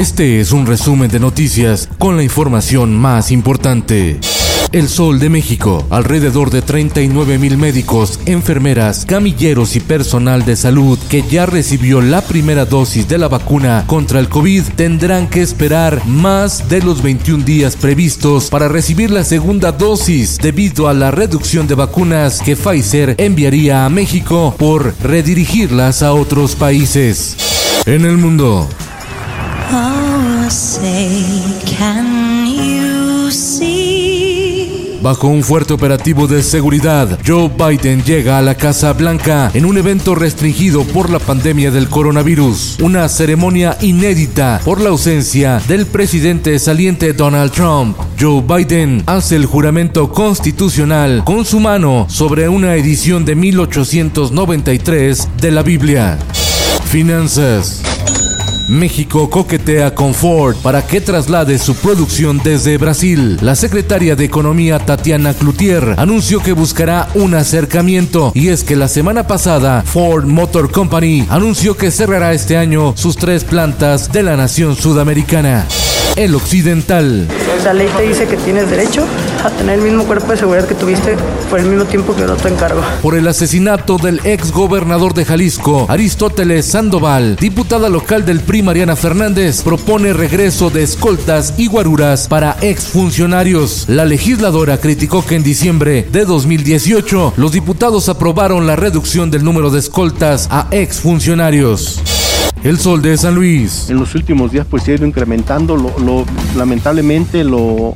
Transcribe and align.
Este 0.00 0.40
es 0.40 0.52
un 0.52 0.64
resumen 0.64 1.10
de 1.10 1.20
noticias 1.20 1.86
con 1.98 2.16
la 2.16 2.22
información 2.22 2.96
más 2.96 3.30
importante. 3.30 4.18
El 4.72 4.88
Sol 4.88 5.18
de 5.20 5.28
México, 5.28 5.86
alrededor 5.90 6.48
de 6.48 6.62
39 6.62 7.36
mil 7.36 7.58
médicos, 7.58 8.18
enfermeras, 8.24 9.04
camilleros 9.04 9.76
y 9.76 9.80
personal 9.80 10.46
de 10.46 10.56
salud 10.56 10.98
que 11.10 11.22
ya 11.28 11.44
recibió 11.44 12.00
la 12.00 12.22
primera 12.22 12.64
dosis 12.64 13.08
de 13.08 13.18
la 13.18 13.28
vacuna 13.28 13.84
contra 13.86 14.20
el 14.20 14.30
COVID 14.30 14.62
tendrán 14.74 15.28
que 15.28 15.42
esperar 15.42 16.06
más 16.06 16.70
de 16.70 16.80
los 16.80 17.02
21 17.02 17.44
días 17.44 17.76
previstos 17.76 18.48
para 18.48 18.68
recibir 18.68 19.10
la 19.10 19.22
segunda 19.22 19.70
dosis 19.70 20.38
debido 20.38 20.88
a 20.88 20.94
la 20.94 21.10
reducción 21.10 21.66
de 21.66 21.74
vacunas 21.74 22.40
que 22.40 22.56
Pfizer 22.56 23.16
enviaría 23.18 23.84
a 23.84 23.90
México 23.90 24.54
por 24.58 24.94
redirigirlas 25.02 26.02
a 26.02 26.14
otros 26.14 26.56
países. 26.56 27.36
En 27.84 28.06
el 28.06 28.16
mundo. 28.16 28.66
Bajo 35.02 35.28
un 35.28 35.42
fuerte 35.42 35.72
operativo 35.72 36.26
de 36.26 36.42
seguridad, 36.42 37.18
Joe 37.26 37.48
Biden 37.48 38.02
llega 38.04 38.36
a 38.36 38.42
la 38.42 38.54
Casa 38.54 38.92
Blanca 38.92 39.50
en 39.54 39.64
un 39.64 39.78
evento 39.78 40.14
restringido 40.14 40.84
por 40.84 41.08
la 41.08 41.18
pandemia 41.18 41.70
del 41.70 41.88
coronavirus. 41.88 42.78
Una 42.80 43.08
ceremonia 43.08 43.78
inédita 43.80 44.60
por 44.62 44.80
la 44.80 44.90
ausencia 44.90 45.62
del 45.68 45.86
presidente 45.86 46.58
saliente 46.58 47.14
Donald 47.14 47.52
Trump. 47.52 47.96
Joe 48.20 48.42
Biden 48.42 49.02
hace 49.06 49.36
el 49.36 49.46
juramento 49.46 50.12
constitucional 50.12 51.22
con 51.24 51.46
su 51.46 51.60
mano 51.60 52.06
sobre 52.10 52.48
una 52.48 52.74
edición 52.74 53.24
de 53.24 53.36
1893 53.36 55.28
de 55.40 55.50
la 55.50 55.62
Biblia. 55.62 56.18
Finanzas. 56.84 57.89
México 58.70 59.28
coquetea 59.28 59.96
con 59.96 60.14
Ford 60.14 60.54
para 60.62 60.86
que 60.86 61.00
traslade 61.00 61.58
su 61.58 61.74
producción 61.74 62.40
desde 62.42 62.78
Brasil. 62.78 63.36
La 63.42 63.56
secretaria 63.56 64.14
de 64.14 64.24
Economía 64.24 64.78
Tatiana 64.78 65.34
Cloutier 65.34 65.96
anunció 65.96 66.40
que 66.40 66.52
buscará 66.52 67.08
un 67.14 67.34
acercamiento 67.34 68.30
y 68.32 68.48
es 68.48 68.62
que 68.62 68.76
la 68.76 68.86
semana 68.86 69.26
pasada 69.26 69.82
Ford 69.84 70.24
Motor 70.26 70.70
Company 70.70 71.26
anunció 71.30 71.76
que 71.76 71.90
cerrará 71.90 72.32
este 72.32 72.56
año 72.56 72.94
sus 72.96 73.16
tres 73.16 73.42
plantas 73.42 74.12
de 74.12 74.22
la 74.22 74.36
nación 74.36 74.76
sudamericana. 74.76 75.66
El 76.14 76.36
occidental. 76.36 77.26
La 77.64 77.72
ley 77.72 77.88
te 77.96 78.02
dice 78.04 78.26
que 78.26 78.36
tienes 78.36 78.70
derecho 78.70 79.04
a 79.44 79.50
tener 79.50 79.78
el 79.78 79.84
mismo 79.84 80.04
cuerpo 80.04 80.30
de 80.32 80.36
seguridad 80.38 80.66
que 80.68 80.74
tuviste 80.74 81.16
por 81.48 81.58
el 81.60 81.66
mismo 81.66 81.84
tiempo 81.84 82.14
que 82.14 82.22
no 82.24 82.34
te 82.36 82.48
encargo. 82.48 82.80
Por 83.02 83.14
el 83.14 83.26
asesinato 83.26 83.96
del 83.96 84.20
ex 84.24 84.52
gobernador 84.52 85.14
de 85.14 85.24
Jalisco, 85.24 85.86
Aristóteles 85.88 86.66
Sandoval, 86.66 87.36
diputada 87.36 87.88
local 87.88 88.24
del 88.26 88.40
PRI 88.40 88.62
Mariana 88.62 88.96
Fernández, 88.96 89.62
propone 89.62 90.12
regreso 90.12 90.70
de 90.70 90.82
escoltas 90.82 91.54
y 91.56 91.66
guaruras 91.68 92.28
para 92.28 92.56
exfuncionarios. 92.60 93.86
La 93.88 94.04
legisladora 94.04 94.78
criticó 94.78 95.24
que 95.24 95.36
en 95.36 95.42
diciembre 95.42 96.06
de 96.10 96.24
2018 96.24 97.34
los 97.36 97.52
diputados 97.52 98.08
aprobaron 98.08 98.66
la 98.66 98.76
reducción 98.76 99.30
del 99.30 99.44
número 99.44 99.70
de 99.70 99.78
escoltas 99.80 100.48
a 100.50 100.66
exfuncionarios. 100.70 102.00
El 102.62 102.78
sol 102.78 103.00
de 103.00 103.16
San 103.16 103.34
Luis. 103.34 103.88
En 103.88 103.96
los 103.98 104.14
últimos 104.14 104.52
días 104.52 104.66
pues 104.68 104.82
se 104.82 104.92
ha 104.92 104.94
ido 104.96 105.06
incrementando, 105.06 105.76
lo, 105.76 105.98
lo- 105.98 106.26
lamentablemente 106.56 107.42
lo 107.42 107.94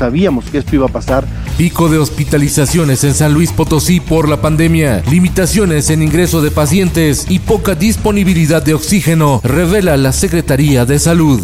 sabíamos 0.00 0.46
que 0.46 0.56
esto 0.58 0.74
iba 0.76 0.86
a 0.86 0.88
pasar. 0.88 1.26
Pico 1.58 1.90
de 1.90 1.98
hospitalizaciones 1.98 3.04
en 3.04 3.12
San 3.12 3.34
Luis 3.34 3.52
Potosí 3.52 4.00
por 4.00 4.30
la 4.30 4.40
pandemia, 4.40 5.02
limitaciones 5.10 5.90
en 5.90 6.02
ingreso 6.02 6.40
de 6.40 6.50
pacientes 6.50 7.26
y 7.28 7.38
poca 7.40 7.74
disponibilidad 7.74 8.62
de 8.62 8.72
oxígeno, 8.72 9.42
revela 9.44 9.98
la 9.98 10.12
Secretaría 10.12 10.86
de 10.86 10.98
Salud. 10.98 11.40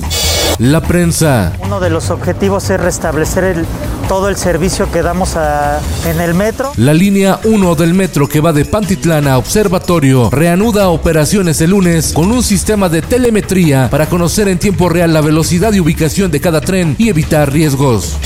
La 0.59 0.81
prensa. 0.81 1.53
Uno 1.63 1.81
de 1.81 1.91
los 1.91 2.09
objetivos 2.09 2.71
es 2.71 2.81
restablecer 2.81 3.45
el- 3.45 3.67
todo 4.09 4.31
el 4.31 4.37
servicio 4.37 4.91
que 4.91 5.03
damos 5.03 5.37
a- 5.37 5.81
en 6.09 6.19
el 6.23 6.33
metro. 6.33 6.73
La 6.79 6.95
línea 6.95 7.39
1 7.45 7.75
del 7.75 7.93
metro 7.93 8.27
que 8.27 8.41
va 8.41 8.55
de 8.55 8.65
Pantitlán 8.65 9.29
a 9.29 9.37
Observatorio 9.37 10.31
reanuda 10.31 10.89
operaciones 10.89 11.61
el 11.61 11.71
lunes 11.73 12.13
con 12.15 12.33
un 12.33 12.43
sistema 12.43 12.89
de 12.89 13.03
telemetría 13.03 13.91
para 13.91 14.07
conocer 14.07 14.49
en 14.49 14.59
tiempo 14.59 14.89
real 14.89 15.13
la 15.13 15.21
velocidad 15.21 15.75
y 15.75 15.81
ubicación 15.81 16.31
de 16.31 16.41
cada 16.41 16.63
tren 16.63 16.95
y 16.99 17.11
evitar 17.11 17.53
riesgos. 17.53 18.17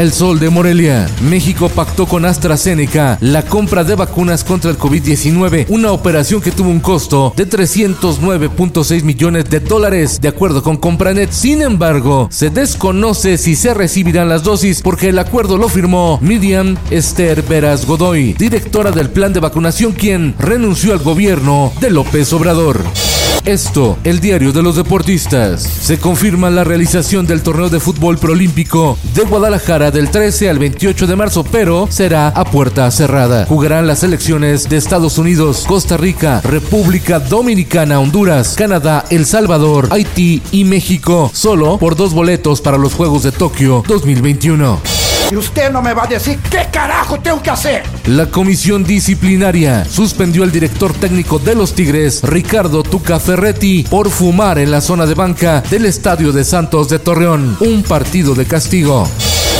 El 0.00 0.12
Sol 0.12 0.40
de 0.40 0.48
Morelia. 0.48 1.06
México 1.20 1.68
pactó 1.68 2.06
con 2.06 2.24
AstraZeneca 2.24 3.18
la 3.20 3.42
compra 3.42 3.84
de 3.84 3.94
vacunas 3.94 4.44
contra 4.44 4.70
el 4.70 4.78
COVID-19, 4.78 5.66
una 5.68 5.92
operación 5.92 6.40
que 6.40 6.52
tuvo 6.52 6.70
un 6.70 6.80
costo 6.80 7.34
de 7.36 7.46
309.6 7.46 9.02
millones 9.02 9.50
de 9.50 9.60
dólares, 9.60 10.18
de 10.18 10.28
acuerdo 10.28 10.62
con 10.62 10.78
Compranet. 10.78 11.30
Sin 11.30 11.60
embargo, 11.60 12.28
se 12.30 12.48
desconoce 12.48 13.36
si 13.36 13.54
se 13.54 13.74
recibirán 13.74 14.30
las 14.30 14.42
dosis 14.42 14.80
porque 14.80 15.10
el 15.10 15.18
acuerdo 15.18 15.58
lo 15.58 15.68
firmó 15.68 16.18
Miriam 16.22 16.78
Esther 16.90 17.42
Veras 17.42 17.84
Godoy, 17.84 18.32
directora 18.32 18.92
del 18.92 19.10
plan 19.10 19.34
de 19.34 19.40
vacunación, 19.40 19.92
quien 19.92 20.34
renunció 20.38 20.94
al 20.94 21.00
gobierno 21.00 21.74
de 21.78 21.90
López 21.90 22.32
Obrador. 22.32 22.80
Esto, 23.44 23.98
el 24.04 24.20
diario 24.20 24.52
de 24.52 24.62
los 24.62 24.76
deportistas. 24.76 25.62
Se 25.62 25.98
confirma 25.98 26.50
la 26.50 26.64
realización 26.64 27.26
del 27.26 27.42
torneo 27.42 27.68
de 27.68 27.80
fútbol 27.80 28.18
preolímpico 28.18 28.98
de 29.14 29.22
Guadalajara 29.24 29.90
del 29.90 30.10
13 30.10 30.50
al 30.50 30.58
28 30.58 31.06
de 31.06 31.16
marzo, 31.16 31.44
pero 31.44 31.88
será 31.90 32.28
a 32.28 32.44
puerta 32.44 32.90
cerrada. 32.90 33.46
Jugarán 33.46 33.86
las 33.86 34.00
selecciones 34.00 34.68
de 34.68 34.76
Estados 34.76 35.18
Unidos, 35.18 35.64
Costa 35.66 35.96
Rica, 35.96 36.40
República 36.42 37.18
Dominicana, 37.18 38.00
Honduras, 38.00 38.54
Canadá, 38.56 39.04
El 39.10 39.26
Salvador, 39.26 39.88
Haití 39.90 40.42
y 40.52 40.64
México, 40.64 41.30
solo 41.32 41.78
por 41.78 41.96
dos 41.96 42.12
boletos 42.12 42.60
para 42.60 42.78
los 42.78 42.94
Juegos 42.94 43.22
de 43.22 43.32
Tokio 43.32 43.82
2021. 43.86 44.99
Y 45.30 45.36
usted 45.36 45.70
no 45.70 45.80
me 45.80 45.94
va 45.94 46.04
a 46.04 46.06
decir 46.06 46.38
qué 46.50 46.66
carajo 46.72 47.20
tengo 47.20 47.40
que 47.42 47.50
hacer. 47.50 47.82
La 48.06 48.26
comisión 48.26 48.82
disciplinaria 48.82 49.84
suspendió 49.84 50.42
al 50.42 50.50
director 50.50 50.92
técnico 50.92 51.38
de 51.38 51.54
los 51.54 51.74
Tigres, 51.74 52.22
Ricardo 52.22 52.82
Tuca 52.82 53.20
Ferretti, 53.20 53.84
por 53.88 54.10
fumar 54.10 54.58
en 54.58 54.70
la 54.70 54.80
zona 54.80 55.06
de 55.06 55.14
banca 55.14 55.62
del 55.70 55.86
Estadio 55.86 56.32
de 56.32 56.44
Santos 56.44 56.88
de 56.88 56.98
Torreón, 56.98 57.56
un 57.60 57.82
partido 57.84 58.34
de 58.34 58.46
castigo. 58.46 59.08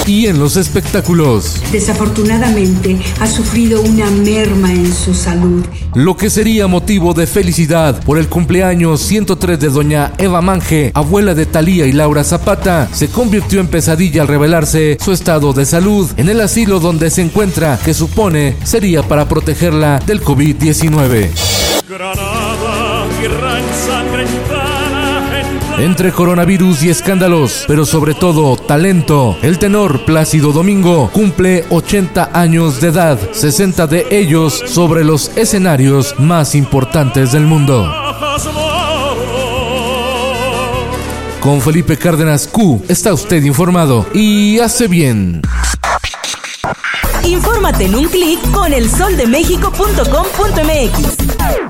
Y 0.07 0.27
en 0.27 0.39
los 0.41 0.57
espectáculos, 0.57 1.61
Desafortunadamente 1.71 2.99
ha 3.21 3.27
sufrido 3.29 3.81
una 3.83 4.11
merma 4.11 4.73
en 4.73 4.93
su 4.93 5.15
salud. 5.15 5.65
lo 5.95 6.17
que 6.17 6.31
sería 6.31 6.67
motivo 6.67 7.15
de 7.15 7.27
felicidad 7.27 8.03
por 8.05 8.19
el 8.19 8.29
cumpleaños 8.29 9.01
103 9.03 9.61
de 9.61 9.69
doña 9.69 10.13
Eva 10.19 10.41
Mange, 10.41 10.91
abuela 10.95 11.35
de 11.35 11.47
Talía 11.47 11.87
y 11.87 11.93
Laura 11.93 12.25
Zapata, 12.25 12.89
se 12.93 13.09
convirtió 13.09 13.61
en 13.61 13.69
pesadilla 13.69 14.23
al 14.23 14.29
revelarse 14.29 14.99
su 15.01 15.13
estado 15.13 15.53
de 15.53 15.65
salud 15.65 16.11
en 16.17 16.29
el 16.29 16.41
asilo 16.41 16.81
donde 16.81 17.11
se 17.11 17.23
encuentra, 17.23 17.79
que 17.85 17.95
supone 17.95 18.57
sería 18.65 19.03
para 19.03 19.29
protegerla 19.29 20.01
del 20.07 20.23
COVID-19. 20.23 21.29
Entre 25.81 26.13
coronavirus 26.13 26.83
y 26.83 26.91
escándalos, 26.91 27.65
pero 27.67 27.87
sobre 27.87 28.13
todo 28.13 28.59
talento, 28.59 29.39
el 29.41 29.59
tenor 29.59 30.05
Plácido 30.05 30.53
Domingo 30.53 31.09
cumple 31.11 31.65
80 31.71 32.33
años 32.35 32.83
de 32.83 32.89
edad, 32.89 33.19
60 33.33 33.87
de 33.87 34.07
ellos 34.11 34.63
sobre 34.67 35.05
los 35.05 35.35
escenarios 35.39 36.15
más 36.19 36.55
importantes 36.55 37.33
del 37.33 37.47
mundo. 37.47 37.91
Con 41.41 41.63
Felipe 41.63 41.97
Cárdenas 41.97 42.47
Q 42.47 42.85
está 42.87 43.15
usted 43.15 43.43
informado 43.43 44.05
y 44.13 44.59
hace 44.59 44.87
bien. 44.87 45.41
Infórmate 47.25 47.87
en 47.87 47.95
un 47.95 48.07
clic 48.09 48.39
con 48.51 48.75
elsoldemexico.com.mx. 48.75 51.70